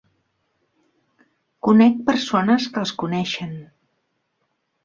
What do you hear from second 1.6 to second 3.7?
Conec persones que els coneixen.